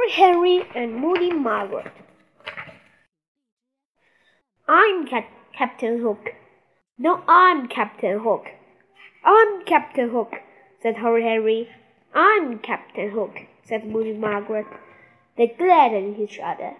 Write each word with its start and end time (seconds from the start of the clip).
Horrid 0.00 0.12
Henry 0.12 0.62
and 0.74 0.96
Moody 0.96 1.30
Margaret. 1.30 1.92
I'm 4.66 5.06
Cap- 5.06 5.28
Captain 5.52 6.00
Hook. 6.00 6.30
No, 6.96 7.22
I'm 7.28 7.68
Captain 7.68 8.20
Hook. 8.20 8.46
I'm 9.22 9.62
Captain 9.66 10.08
Hook, 10.08 10.36
said 10.80 10.96
Horrid 10.96 11.24
Henry. 11.24 11.68
I'm 12.14 12.60
Captain 12.60 13.10
Hook, 13.10 13.40
said 13.62 13.84
Moody 13.84 14.14
Margaret. 14.14 14.66
They 15.36 15.48
glared 15.48 15.92
at 15.92 16.18
each 16.18 16.38
other. 16.38 16.76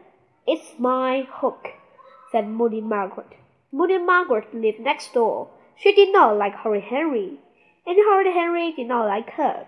It's 0.46 0.78
my 0.78 1.26
hook, 1.30 1.68
said 2.32 2.48
Moody 2.48 2.80
Margaret. 2.80 3.34
Moody 3.70 3.98
Margaret 3.98 4.54
lived 4.54 4.80
next 4.80 5.12
door. 5.12 5.50
She 5.76 5.94
did 5.94 6.10
not 6.10 6.38
like 6.38 6.54
Horrid 6.54 6.84
Henry, 6.84 7.38
and 7.86 7.98
Horrid 7.98 8.32
Henry 8.32 8.72
did 8.72 8.88
not 8.88 9.06
like 9.06 9.28
her. 9.32 9.66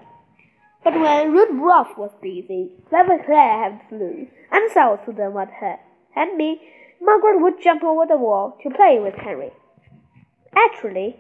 But 0.85 0.95
when 0.99 1.33
Rudolph 1.33 1.97
was 1.97 2.11
busy, 2.21 2.73
Clever 2.89 3.19
Claire 3.25 3.63
had 3.63 3.81
flew, 3.89 4.27
and 4.51 4.71
to 5.05 5.13
them 5.13 5.35
what 5.35 5.49
her 5.61 5.79
been, 6.15 6.59
Margaret 7.01 7.41
would 7.41 7.63
jump 7.63 7.83
over 7.83 8.05
the 8.07 8.17
wall 8.17 8.57
to 8.63 8.71
play 8.71 8.99
with 8.99 9.15
Henry. 9.15 9.53
Actually, 10.57 11.17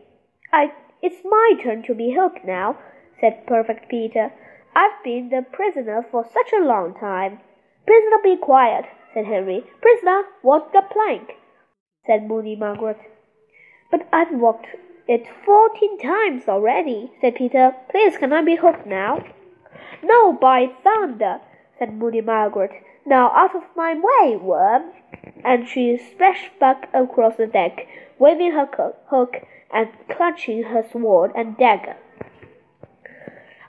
I 0.52 0.72
it's 1.00 1.24
my 1.24 1.52
turn 1.62 1.82
to 1.84 1.94
be 1.94 2.14
hooked 2.18 2.44
now, 2.44 2.76
said 3.20 3.46
Perfect 3.46 3.88
Peter. 3.88 4.32
I've 4.74 5.02
been 5.04 5.30
the 5.30 5.44
prisoner 5.52 6.04
for 6.10 6.24
such 6.24 6.52
a 6.52 6.64
long 6.64 6.94
time. 6.94 7.38
Prisoner, 7.86 8.18
be 8.22 8.36
quiet, 8.36 8.84
said 9.12 9.26
Henry. 9.26 9.64
Prisoner, 9.80 10.22
walk 10.42 10.72
the 10.72 10.82
plank, 10.92 11.32
said 12.06 12.28
Moody 12.28 12.56
Margaret. 12.56 12.98
But 13.90 14.08
I've 14.12 14.32
walked 14.32 14.66
it 15.08 15.26
fourteen 15.44 15.98
times 15.98 16.48
already, 16.48 17.12
said 17.20 17.34
Peter. 17.34 17.74
Please, 17.90 18.16
can 18.16 18.32
I 18.32 18.42
be 18.42 18.56
hooked 18.56 18.86
now? 18.86 19.24
No, 20.02 20.32
by 20.32 20.66
thunder, 20.82 21.40
said 21.78 21.94
Moody 21.94 22.20
Margaret. 22.20 22.72
Now 23.06 23.30
out 23.34 23.54
of 23.54 23.62
my 23.76 23.94
way, 23.94 24.36
worm! 24.36 24.92
And 25.44 25.68
she 25.68 25.96
splashed 25.96 26.58
back 26.58 26.88
across 26.92 27.36
the 27.36 27.46
deck, 27.46 27.86
waving 28.18 28.52
her 28.52 28.68
hook 29.08 29.36
and 29.72 29.88
clutching 30.08 30.64
her 30.64 30.84
sword 30.92 31.32
and 31.34 31.56
dagger. 31.56 31.96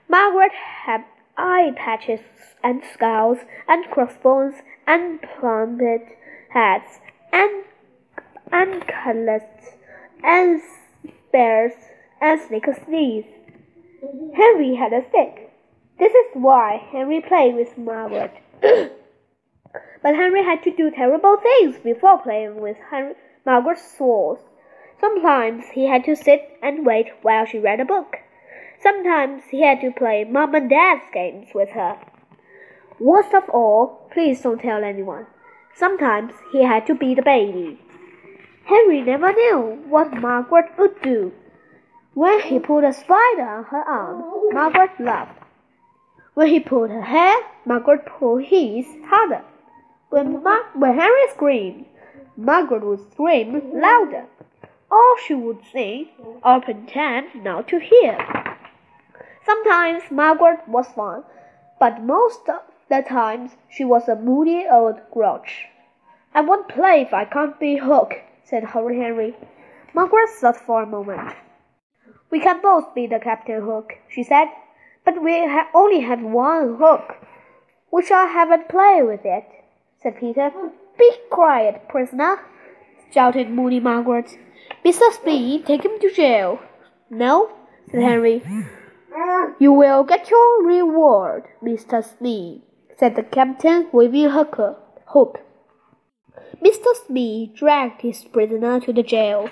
Margaret 0.08 0.52
had 0.86 1.06
eye 1.38 1.72
patches 1.76 2.22
and 2.64 2.84
skulls 2.94 3.40
and 3.68 3.90
crossbones 3.90 4.56
and 4.86 5.20
plumed 5.22 5.82
hats 6.50 7.00
and 7.32 7.64
cutlets 8.88 9.76
and 10.24 10.62
spears 11.28 11.74
and 12.22 12.40
sneeze. 12.86 13.26
Henry 14.36 14.76
had 14.76 14.94
a 14.94 15.04
stick. 15.10 15.43
This 16.00 16.14
is 16.14 16.26
why 16.34 16.88
Henry 16.92 17.22
played 17.22 17.56
with 17.56 17.78
Margaret. 17.78 18.34
but 18.62 20.16
Henry 20.16 20.44
had 20.44 20.64
to 20.64 20.76
do 20.76 20.92
terrible 20.92 21.38
things 21.38 21.78
before 21.84 22.20
playing 22.20 22.60
with 22.60 22.78
Henry, 22.90 23.14
Margaret's 23.46 23.98
swords. 23.98 24.42
Sometimes 25.00 25.66
he 25.74 25.86
had 25.88 26.04
to 26.06 26.16
sit 26.16 26.58
and 26.62 26.86
wait 26.86 27.08
while 27.22 27.46
she 27.46 27.60
read 27.60 27.80
a 27.80 27.86
book. 27.86 28.18
Sometimes 28.82 29.44
he 29.50 29.62
had 29.62 29.82
to 29.82 29.92
play 29.92 30.24
Mom 30.24 30.56
and 30.56 30.70
Dad's 30.70 31.06
games 31.14 31.50
with 31.54 31.70
her. 31.70 31.98
Worst 33.00 33.34
of 33.34 33.50
all, 33.50 34.08
please 34.12 34.42
don't 34.42 34.62
tell 34.62 34.84
anyone. 34.84 35.28
Sometimes 35.76 36.34
he 36.52 36.64
had 36.64 36.86
to 36.88 36.96
be 36.96 37.16
the 37.16 37.22
baby. 37.22 37.80
Henry 38.66 39.02
never 39.02 39.32
knew 39.34 39.84
what 39.88 40.14
Margaret 40.14 40.72
would 40.78 41.02
do. 41.02 41.34
When 42.14 42.40
he 42.42 42.60
put 42.60 42.84
a 42.84 42.94
spider 42.94 43.42
on 43.42 43.64
her 43.66 43.82
arm, 43.82 44.54
Margaret 44.54 44.92
laughed. 45.00 45.43
When 46.34 46.48
he 46.48 46.60
pulled 46.60 46.90
her 46.90 47.02
hair, 47.02 47.36
Margaret 47.66 48.06
pulled 48.06 48.44
his 48.46 48.86
harder. 49.06 49.44
When, 50.10 50.42
Ma- 50.42 50.70
when 50.74 50.98
Henry 50.98 51.28
screamed, 51.32 51.86
Margaret 52.36 52.84
would 52.84 53.12
scream 53.12 53.62
louder. 53.74 54.26
Or 54.90 55.20
she 55.20 55.36
would 55.36 55.60
sing 55.72 56.10
or 56.44 56.62
pretend 56.62 57.44
not 57.44 57.68
to 57.68 57.80
hear. 57.80 58.18
Sometimes 59.46 60.04
Margaret 60.10 60.68
was 60.68 60.88
fun, 60.88 61.24
but 61.80 62.04
most 62.04 62.48
of 62.50 62.62
the 62.90 63.02
times 63.02 63.52
she 63.70 63.84
was 63.84 64.08
a 64.08 64.16
moody 64.16 64.66
old 64.70 65.00
grouch. 65.12 65.68
I 66.34 66.42
won't 66.42 66.68
play 66.68 67.02
if 67.02 67.14
I 67.14 67.26
can't 67.26 67.60
be 67.60 67.78
Hook, 67.78 68.16
said 68.44 68.64
Horrid 68.64 68.98
Henry. 68.98 69.36
Margaret 69.94 70.30
thought 70.30 70.58
for 70.58 70.82
a 70.82 70.88
moment. 70.88 71.36
We 72.32 72.40
can 72.40 72.62
both 72.62 72.96
be 72.96 73.06
the 73.06 73.20
Captain 73.20 73.62
Hook, 73.62 73.94
she 74.10 74.24
said. 74.24 74.48
But 75.06 75.22
we 75.22 75.46
ha- 75.48 75.70
only 75.74 76.02
have 76.02 76.22
one 76.22 76.78
hook. 76.78 77.16
We 77.92 78.06
shall 78.06 78.28
have 78.28 78.52
a 78.52 78.58
play 78.58 79.02
with 79.04 79.26
it, 79.26 79.46
said 80.02 80.18
Peter. 80.20 80.52
Be 80.98 81.12
quiet, 81.30 81.88
prisoner, 81.90 82.40
shouted 83.14 83.50
Moody 83.50 83.80
Margaret. 83.80 84.38
Mr. 84.86 85.12
Smee, 85.12 85.62
take 85.62 85.84
him 85.84 86.00
to 86.00 86.12
jail. 86.12 86.60
No, 87.10 87.52
said 87.92 88.02
Henry. 88.02 88.42
You 89.60 89.72
will 89.74 90.04
get 90.04 90.30
your 90.32 90.64
reward, 90.66 91.44
Mr. 91.62 92.04
Smee, 92.04 92.64
said 92.98 93.16
the 93.16 93.24
captain, 93.24 93.90
waving 93.92 94.26
a 94.26 94.30
hook. 94.32 95.40
Mr. 96.64 96.96
Smee 97.06 97.52
dragged 97.56 98.02
his 98.02 98.24
prisoner 98.24 98.80
to 98.80 98.94
the 98.94 99.04
jail. 99.04 99.50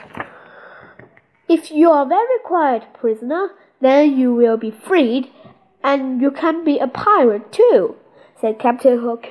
If 1.47 1.69
you 1.72 1.91
are 1.91 2.07
very 2.07 2.39
quiet, 2.44 2.94
prisoner, 2.94 3.50
then 3.81 4.18
you 4.18 4.33
will 4.33 4.57
be 4.57 4.72
freed 4.72 5.29
and 5.84 6.22
you 6.22 6.31
can 6.31 6.64
be 6.64 6.80
a 6.80 6.88
pirate 6.88 7.52
too, 7.52 7.96
said 8.40 8.59
Captain 8.59 9.00
Hook. 9.00 9.28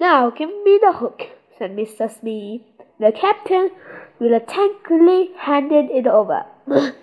Now 0.00 0.30
give 0.30 0.48
me 0.48 0.78
the 0.80 0.92
hook, 0.92 1.22
said 1.58 1.76
Mr. 1.76 2.10
Smee. 2.10 2.66
The 2.98 3.12
captain 3.12 3.70
reluctantly 4.18 5.30
handed 5.38 5.90
it 5.90 6.06
over. 6.06 6.46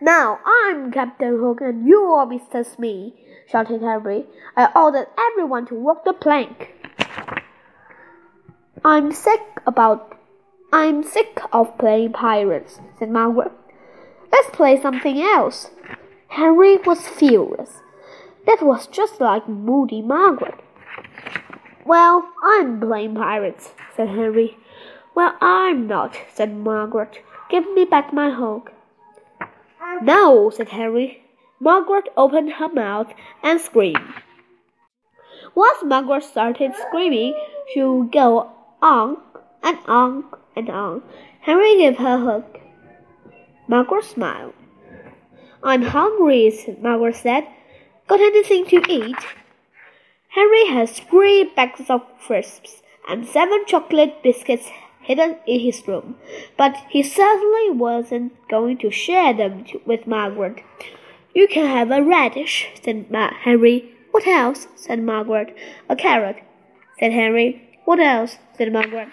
now 0.00 0.38
I'm 0.44 0.90
Captain 0.90 1.38
Hook 1.38 1.60
and 1.60 1.86
you 1.86 2.00
are 2.02 2.26
Mr. 2.26 2.64
Smee, 2.64 3.14
shouted 3.48 3.82
Henry. 3.82 4.26
I 4.56 4.70
ordered 4.74 5.08
everyone 5.30 5.66
to 5.66 5.74
walk 5.74 6.04
the 6.04 6.12
plank. 6.12 6.72
I'm 8.84 9.12
sick 9.12 9.40
about 9.66 10.16
I'm 10.72 11.02
sick 11.04 11.40
of 11.52 11.78
playing 11.78 12.12
pirates, 12.12 12.80
said 12.98 13.10
Margaret. 13.10 13.52
Let's 14.32 14.50
play 14.50 14.80
something 14.80 15.20
else. 15.20 15.70
Henry 16.36 16.76
was 16.76 17.08
furious. 17.08 17.80
That 18.44 18.60
was 18.60 18.86
just 18.88 19.22
like 19.22 19.48
Moody 19.48 20.02
Margaret. 20.02 20.60
Well, 21.86 22.28
I'm 22.44 22.78
playing 22.78 23.14
pirates, 23.14 23.72
said 23.96 24.10
Henry. 24.10 24.58
Well, 25.14 25.34
I'm 25.40 25.86
not, 25.86 26.14
said 26.34 26.54
Margaret. 26.54 27.20
Give 27.48 27.64
me 27.72 27.86
back 27.86 28.12
my 28.12 28.32
hook. 28.32 28.70
No, 30.02 30.50
said 30.50 30.68
Henry. 30.68 31.22
Margaret 31.58 32.10
opened 32.18 32.52
her 32.52 32.68
mouth 32.68 33.14
and 33.42 33.58
screamed. 33.58 34.12
Once 35.54 35.78
Margaret 35.84 36.22
started 36.22 36.72
screaming, 36.76 37.32
she 37.72 37.82
would 37.82 38.12
go 38.12 38.50
on 38.82 39.16
and 39.62 39.78
on 39.86 40.24
and 40.54 40.68
on. 40.68 41.02
Henry 41.40 41.78
gave 41.78 41.96
her 41.96 42.16
a 42.16 42.18
hook. 42.18 42.60
Margaret 43.68 44.04
smiled. 44.04 44.52
I'm 45.62 45.82
hungry, 45.82 46.52
Margaret 46.80 47.16
said. 47.16 47.46
Got 48.06 48.20
anything 48.20 48.66
to 48.66 48.82
eat? 48.88 49.16
Henry 50.28 50.66
has 50.66 51.00
three 51.00 51.44
bags 51.44 51.88
of 51.88 52.02
crisps 52.20 52.82
and 53.08 53.26
seven 53.26 53.64
chocolate 53.66 54.22
biscuits 54.22 54.68
hidden 55.00 55.36
in 55.46 55.60
his 55.60 55.86
room, 55.88 56.16
but 56.56 56.76
he 56.90 57.02
certainly 57.02 57.70
wasn't 57.70 58.32
going 58.48 58.76
to 58.78 58.90
share 58.90 59.32
them 59.32 59.64
with 59.86 60.06
Margaret. 60.06 60.62
You 61.34 61.48
can 61.48 61.66
have 61.66 61.90
a 61.90 62.02
radish, 62.02 62.68
said 62.82 63.10
Ma- 63.10 63.32
Henry. 63.32 63.92
What 64.10 64.26
else? 64.26 64.68
said 64.76 65.02
Margaret. 65.02 65.56
A 65.88 65.96
carrot, 65.96 66.36
said 66.98 67.12
Henry. 67.12 67.78
What 67.84 68.00
else? 68.00 68.38
said 68.56 68.72
Margaret. 68.72 69.08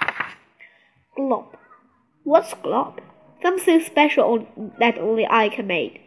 Glop. 1.17 1.55
What's 2.23 2.53
glop? 2.53 2.99
Something 3.41 3.81
special 3.81 4.47
that 4.79 4.97
only 4.97 5.27
I 5.29 5.49
can 5.49 5.67
make 5.67 6.02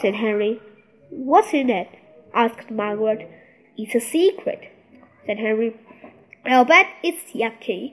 said 0.00 0.14
Henry. 0.14 0.60
What's 1.10 1.52
in 1.52 1.70
it? 1.70 1.88
asked 2.34 2.70
Margaret. 2.70 3.28
It's 3.76 3.94
a 3.94 4.00
secret, 4.00 4.70
said 5.26 5.38
Henry. 5.38 5.76
I'll 6.44 6.64
bet 6.64 6.86
it's 7.02 7.32
yucky, 7.32 7.92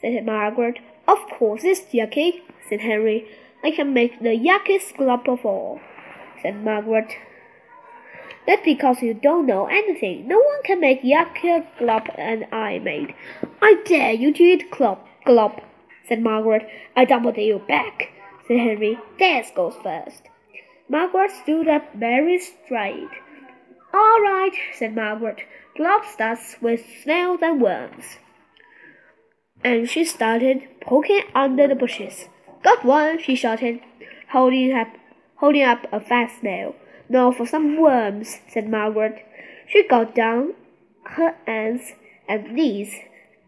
said 0.00 0.24
Margaret. 0.24 0.78
Of 1.06 1.18
course 1.38 1.64
it's 1.64 1.92
yucky, 1.92 2.40
said 2.68 2.80
Henry. 2.80 3.26
I 3.62 3.70
can 3.70 3.92
make 3.92 4.20
the 4.20 4.34
yuckiest 4.34 4.96
glop 4.96 5.28
of 5.28 5.44
all, 5.44 5.80
said 6.42 6.62
Margaret. 6.62 7.14
That's 8.46 8.64
because 8.64 9.02
you 9.02 9.14
don't 9.14 9.46
know 9.46 9.66
anything. 9.66 10.28
No 10.28 10.38
one 10.38 10.62
can 10.64 10.80
make 10.80 11.02
yuckier 11.02 11.66
glop 11.78 12.14
than 12.16 12.46
I 12.52 12.78
made. 12.78 13.14
I 13.62 13.76
dare 13.86 14.12
you 14.12 14.32
to 14.34 14.42
eat 14.42 14.70
glop, 14.70 14.98
glop, 15.26 15.62
said 16.08 16.20
Margaret. 16.22 16.68
I 16.94 17.04
double 17.04 17.32
you 17.34 17.60
back, 17.66 18.10
said 18.46 18.58
Henry. 18.58 18.98
Theirs 19.18 19.50
goes 19.54 19.74
first. 19.82 20.28
Margaret 20.88 21.30
stood 21.30 21.66
up 21.68 21.94
very 21.94 22.38
straight. 22.38 23.08
All 23.92 24.20
right, 24.20 24.52
said 24.74 24.94
Margaret. 24.94 25.40
Glop 25.78 26.04
starts 26.04 26.56
with 26.60 26.84
snails 27.02 27.40
and 27.42 27.60
worms. 27.60 28.18
And 29.62 29.88
she 29.88 30.04
started 30.04 30.62
poking 30.80 31.22
under 31.34 31.66
the 31.66 31.74
bushes. 31.74 32.28
Got 32.62 32.84
one, 32.84 33.18
she 33.18 33.34
shouted, 33.34 33.80
holding 34.30 34.72
up, 34.72 34.88
holding 35.36 35.62
up 35.62 35.86
a 35.92 36.00
fat 36.00 36.30
snail. 36.38 36.74
Now 37.08 37.32
for 37.32 37.46
some 37.46 37.80
worms, 37.80 38.40
said 38.48 38.68
Margaret. 38.68 39.24
She 39.66 39.86
got 39.88 40.14
down 40.14 40.54
her 41.04 41.34
hands 41.46 41.92
and 42.28 42.52
knees 42.52 42.94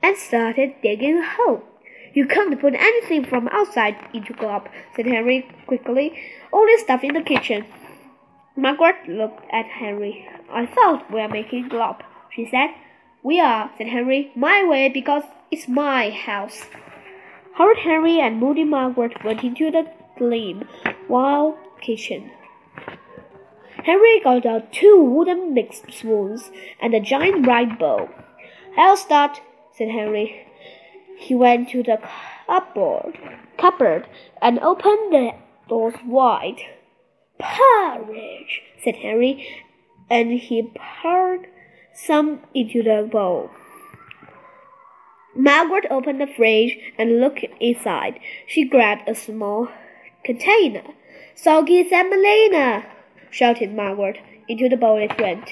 and 0.03 0.17
started 0.17 0.75
digging 0.83 1.19
a 1.19 1.27
hole. 1.27 1.63
You 2.17 2.27
can't 2.27 2.59
put 2.59 2.73
anything 2.73 3.27
from 3.27 3.47
outside 3.49 3.97
into 4.15 4.33
Glop, 4.33 4.69
said 4.95 5.05
Henry 5.05 5.47
quickly. 5.67 6.19
Only 6.51 6.79
stuff 6.79 7.05
in 7.05 7.13
the 7.13 7.21
kitchen. 7.21 7.67
Margaret 8.57 9.07
looked 9.07 9.45
at 9.53 9.67
Henry. 9.67 10.27
I 10.51 10.65
thought 10.65 11.11
we 11.11 11.21
were 11.21 11.29
making 11.29 11.69
glop, 11.69 12.01
she 12.35 12.49
said. 12.51 12.71
We 13.23 13.39
are, 13.39 13.71
said 13.77 13.89
Henry, 13.89 14.33
my 14.35 14.67
way 14.67 14.89
because 14.89 15.25
it's 15.51 15.69
my 15.69 16.09
house. 16.09 16.65
Horrid 17.57 17.81
Henry 17.81 18.19
and 18.19 18.41
Moody 18.41 18.65
Margaret 18.65 19.23
went 19.23 19.45
into 19.45 19.71
the 19.71 19.85
gleam 20.17 20.67
while 21.09 21.59
kitchen. 21.83 22.31
Henry 23.85 24.21
got 24.25 24.47
out 24.47 24.73
two 24.73 25.03
wooden 25.03 25.53
mixed 25.53 25.93
spoons 25.93 26.51
and 26.81 26.95
a 26.95 27.01
giant 27.01 27.45
bright 27.45 27.79
bowl. 27.79 28.09
I'll 28.79 28.97
start, 28.97 29.43
said 29.77 29.91
Henry. 29.91 30.46
He 31.17 31.35
went 31.35 31.71
to 31.71 31.83
the 31.83 31.99
cupboard, 32.47 33.19
cupboard 33.59 34.07
and 34.41 34.59
opened 34.61 35.13
the 35.13 35.33
doors 35.69 35.95
wide. 36.05 36.61
Porridge, 37.39 38.63
said 38.83 38.97
Henry, 38.97 39.47
and 40.09 40.33
he 40.33 40.73
poured 41.03 41.49
some 41.95 42.41
into 42.55 42.83
the 42.83 43.09
bowl. 43.11 43.51
Margaret 45.35 45.87
opened 45.91 46.21
the 46.21 46.27
fridge 46.27 46.79
and 46.99 47.21
looked 47.21 47.45
inside. 47.61 48.19
She 48.47 48.65
grabbed 48.65 49.09
a 49.09 49.15
small 49.15 49.69
container. 50.25 50.83
Soggy 51.35 51.87
semolina, 51.89 52.87
shouted 53.31 53.75
Margaret. 53.75 54.19
Into 54.49 54.69
the 54.69 54.77
bowl 54.77 54.97
it 54.99 55.21
went. 55.21 55.51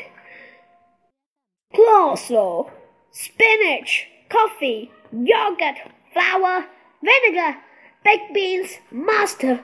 Coleslaw, 1.74 2.70
spinach, 3.10 4.06
coffee, 4.28 4.92
yogurt, 5.22 5.78
flour, 6.12 6.66
vinegar, 7.02 7.58
baked 8.04 8.34
beans, 8.34 8.78
mustard, 8.90 9.62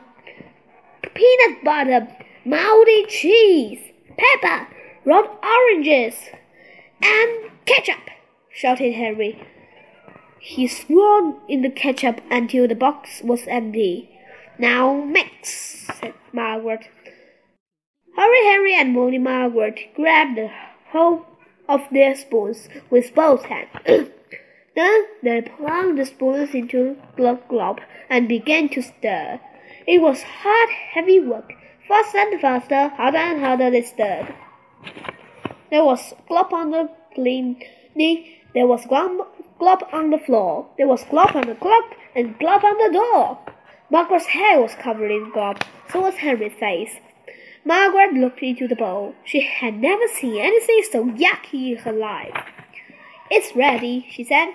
peanut 1.14 1.64
butter, 1.64 2.08
moldy 2.44 3.06
cheese, 3.06 3.80
pepper, 4.16 4.68
raw 5.04 5.22
oranges, 5.42 6.14
and 7.02 7.50
ketchup, 7.66 8.10
shouted 8.52 8.92
Henry. 8.92 9.42
He 10.38 10.68
swirled 10.68 11.36
in 11.48 11.62
the 11.62 11.70
ketchup 11.70 12.20
until 12.30 12.66
the 12.66 12.74
box 12.74 13.20
was 13.22 13.46
empty. 13.46 14.10
Now 14.58 14.94
mix, 15.04 15.86
said 16.00 16.14
Margaret. 16.32 16.88
Horrid, 18.16 18.44
Henry 18.44 18.74
and 18.74 18.92
Moody 18.92 19.18
Margaret 19.18 19.94
grabbed 19.94 20.36
the 20.36 20.50
whole 20.92 21.26
of 21.68 21.82
their 21.90 22.14
spoons 22.16 22.68
with 22.90 23.14
both 23.14 23.44
hands. 23.44 24.10
then 24.76 25.04
they 25.22 25.42
plunged 25.42 25.98
the 25.98 26.06
spoons 26.06 26.54
into 26.54 26.96
the 27.16 27.38
glob 27.48 27.80
and 28.08 28.28
began 28.28 28.68
to 28.70 28.82
stir. 28.82 29.40
It 29.86 30.00
was 30.00 30.22
hard, 30.22 30.70
heavy 30.70 31.20
work. 31.20 31.52
Faster 31.88 32.18
and 32.18 32.40
faster, 32.40 32.88
harder 32.88 33.18
and 33.18 33.40
harder 33.40 33.70
they 33.70 33.82
stirred. 33.82 34.32
There 35.70 35.84
was 35.84 36.14
glop 36.28 36.52
on 36.52 36.70
the 36.70 36.88
cleaning. 37.14 37.64
There 38.54 38.66
was 38.66 38.84
glop, 38.86 39.26
glop 39.60 39.92
on 39.92 40.10
the 40.10 40.18
floor. 40.18 40.68
There 40.76 40.86
was 40.86 41.02
glop 41.04 41.34
on 41.34 41.46
the 41.48 41.54
clock 41.54 41.96
and 42.14 42.38
glop 42.38 42.62
on 42.62 42.78
the 42.78 42.92
door. 42.92 43.38
Margaret's 43.90 44.26
hair 44.26 44.60
was 44.60 44.74
covered 44.76 45.10
in 45.10 45.32
glop. 45.32 45.62
So 45.90 46.00
was 46.02 46.14
Henry's 46.14 46.52
face. 46.54 47.00
Margaret 47.64 48.14
looked 48.14 48.42
into 48.42 48.68
the 48.68 48.76
bowl. 48.76 49.14
She 49.24 49.40
had 49.40 49.74
never 49.74 50.06
seen 50.08 50.40
anything 50.40 50.82
so 50.90 51.04
yucky 51.04 51.72
in 51.72 51.78
her 51.78 51.92
life. 51.92 52.34
It's 53.30 53.54
ready, 53.54 54.06
she 54.10 54.24
said. 54.24 54.48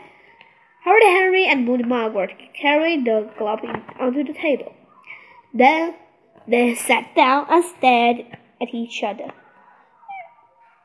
Horrid, 0.84 1.04
Henry 1.04 1.46
and 1.46 1.66
Moody 1.66 1.84
Margaret 1.84 2.36
carried 2.54 3.06
the 3.06 3.30
glop 3.40 3.64
onto 4.00 4.24
the 4.24 4.34
table. 4.34 4.74
Then 5.54 5.96
they 6.48 6.76
sat 6.76 7.16
down 7.16 7.48
and 7.50 7.64
stared 7.64 8.26
at 8.62 8.74
each 8.74 9.02
other. 9.02 9.32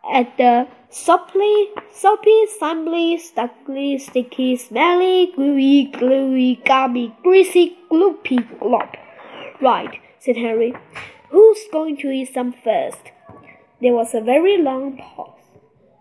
At 0.09 0.37
the 0.39 0.69
soppy, 0.89 1.71
soppy, 1.93 2.47
slimy, 2.59 3.19
stucky, 3.19 3.99
sticky, 3.99 4.57
smelly, 4.57 5.33
gooey, 5.35 5.87
gluey, 5.93 6.63
gummy, 6.65 7.15
greasy, 7.23 7.77
gloopy 7.91 8.39
glop. 8.61 8.95
Right, 9.61 10.01
said 10.21 10.37
Henry. 10.37 10.75
Who's 11.31 11.61
going 11.73 11.97
to 11.99 12.11
eat 12.11 12.33
some 12.33 12.53
first? 12.53 13.11
There 13.81 13.95
was 13.95 14.15
a 14.15 14.21
very 14.21 14.57
long 14.59 14.97
pause. 14.97 15.40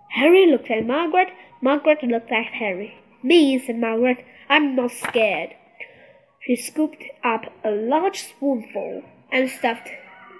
Harry 0.09 0.45
looked 0.45 0.69
at 0.69 0.85
Margaret. 0.85 1.29
Margaret 1.61 2.03
looked 2.03 2.31
at 2.31 2.45
Harry. 2.45 2.95
Me, 3.21 3.59
said 3.59 3.77
Margaret. 3.77 4.25
I'm 4.50 4.75
not 4.75 4.91
scared. 4.91 5.56
She 6.39 6.56
scooped 6.56 7.03
up 7.23 7.51
a 7.63 7.71
large 7.71 8.19
spoonful 8.19 9.03
and 9.31 9.50
stuffed 9.50 9.89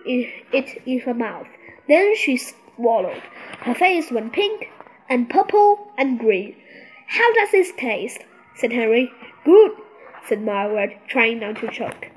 it 0.06 0.82
in 0.86 1.00
her 1.02 1.14
mouth. 1.14 1.48
Then 1.88 2.16
she 2.16 2.38
swallowed. 2.38 3.22
Her 3.62 3.76
face 3.76 4.12
went 4.12 4.34
pink 4.34 4.70
and 5.10 5.30
purple 5.30 5.92
and 5.98 6.20
green. 6.20 6.56
How 7.08 7.34
does 7.34 7.52
this 7.52 7.72
taste? 7.78 8.24
said 8.56 8.72
Henry. 8.72 9.12
Good, 9.46 9.72
said 10.28 10.42
Margaret, 10.42 10.98
trying 11.08 11.40
not 11.40 11.58
to 11.58 11.68
choke. 11.70 12.08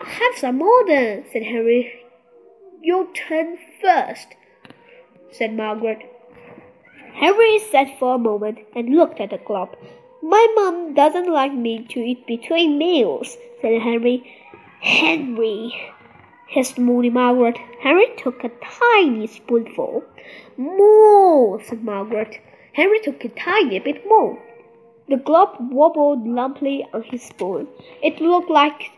Have 0.00 0.36
some 0.36 0.58
more 0.58 0.86
then, 0.86 1.24
said 1.32 1.42
Henry. 1.42 1.92
Your 2.80 3.06
turn 3.12 3.58
first, 3.80 4.28
said 5.36 5.54
Margaret. 5.54 6.02
Henry 7.14 7.58
sat 7.58 7.98
for 7.98 8.14
a 8.14 8.18
moment 8.18 8.58
and 8.74 8.94
looked 8.94 9.20
at 9.20 9.30
the 9.30 9.38
glop. 9.38 9.74
My 10.22 10.46
mum 10.54 10.94
doesn't 10.94 11.32
like 11.32 11.52
me 11.52 11.86
to 11.90 12.00
eat 12.00 12.26
between 12.26 12.78
meals, 12.78 13.36
said 13.60 13.80
Henry. 13.80 14.22
Henry, 14.80 15.74
hissed 16.48 16.78
Moody 16.78 17.10
Margaret. 17.10 17.58
Henry 17.80 18.06
took 18.18 18.44
a 18.44 18.50
tiny 18.80 19.26
spoonful. 19.26 20.04
More, 20.56 21.62
said 21.62 21.82
Margaret. 21.84 22.38
Henry 22.72 23.00
took 23.00 23.24
a 23.24 23.28
tiny 23.28 23.78
bit 23.78 24.04
more. 24.06 24.38
The 25.08 25.16
glop 25.16 25.60
wobbled 25.60 26.26
lumpily 26.26 26.86
on 26.92 27.02
his 27.02 27.22
spoon. 27.22 27.68
It 28.02 28.20
looked 28.20 28.50
like 28.50 28.90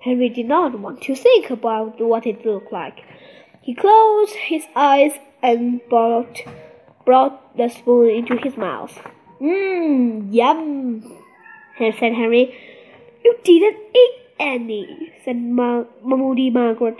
Henry 0.00 0.28
did 0.28 0.46
not 0.46 0.78
want 0.78 1.00
to 1.02 1.14
think 1.14 1.48
about 1.50 2.00
what 2.00 2.26
it 2.26 2.44
looked 2.44 2.72
like. 2.72 3.04
He 3.62 3.74
closed 3.74 4.34
his 4.34 4.64
eyes 4.74 5.12
and 5.42 5.80
brought, 5.88 6.40
brought 7.04 7.56
the 7.56 7.68
spoon 7.68 8.10
into 8.10 8.36
his 8.36 8.56
mouth. 8.56 8.98
Mmm, 9.40 10.32
yum, 10.32 11.02
said 11.78 11.94
Henry. 11.94 12.54
You 13.24 13.36
didn't 13.44 13.78
eat 13.94 14.14
any, 14.38 15.12
said 15.24 15.36
Ma- 15.36 15.84
Moody 16.02 16.50
Margaret. 16.50 16.96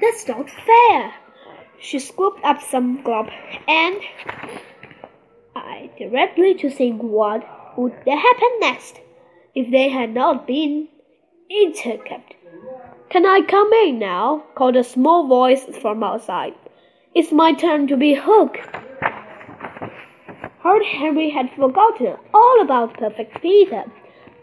That's 0.00 0.28
not 0.28 0.48
fair. 0.48 1.14
She 1.80 1.98
scooped 1.98 2.44
up 2.44 2.60
some 2.62 3.02
glop 3.02 3.30
and 3.68 4.00
I 5.54 5.90
directly 5.98 6.54
to 6.54 6.70
think 6.70 7.02
what 7.02 7.42
would 7.78 7.92
happen 8.06 8.60
next 8.60 9.00
if 9.54 9.70
they 9.70 9.88
had 9.88 10.14
not 10.14 10.46
been 10.46 10.88
interkept. 11.50 12.34
Can 13.10 13.24
I 13.24 13.40
come 13.42 13.72
in 13.72 13.98
now? 13.98 14.44
called 14.54 14.76
a 14.76 14.84
small 14.84 15.26
voice 15.26 15.64
from 15.80 16.02
outside. 16.02 16.54
It's 17.18 17.32
my 17.32 17.52
turn 17.52 17.88
to 17.88 17.96
be 17.96 18.14
hooked. 18.14 18.60
Horrid 20.60 20.86
Henry 20.86 21.30
had 21.30 21.50
forgotten 21.50 22.14
all 22.32 22.60
about 22.62 22.96
Perfect 22.96 23.42
Peter. 23.42 23.82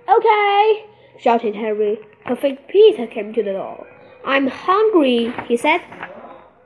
Okay, 0.10 0.86
shouted 1.17 1.55
Henry. 1.55 1.98
Perfect 2.25 2.67
Peter 2.70 3.08
came 3.08 3.34
to 3.34 3.41
the 3.41 3.53
door. 3.53 3.88
I'm 4.25 4.48
hungry, 4.48 5.34
he 5.48 5.55
said. 5.55 5.79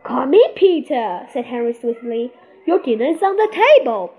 Call 0.04 0.26
me 0.26 0.44
Peter, 0.56 1.28
said 1.32 1.46
Henry 1.46 1.74
sweetly. 1.74 2.32
Your 2.66 2.82
dinner 2.82 3.06
is 3.06 3.22
on 3.22 3.36
the 3.38 3.64
table. 3.78 4.12